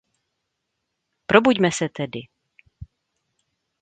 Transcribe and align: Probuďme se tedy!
Probuďme 1.25 1.71
se 1.71 1.89
tedy! 1.89 2.19